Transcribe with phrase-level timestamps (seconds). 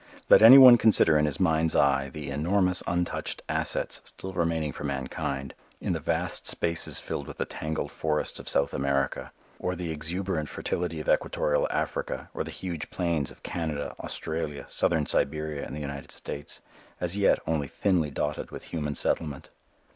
[0.29, 4.83] Let any one consider in his mind's eye the enormous untouched assets still remaining for
[4.83, 9.91] mankind in the vast spaces filled with the tangled forests of South America, or the
[9.91, 15.75] exuberant fertility of equatorial Africa or the huge plains of Canada, Australia, Southern Siberia and
[15.75, 16.61] the United States,
[16.99, 19.51] as yet only thinly dotted with human settlement.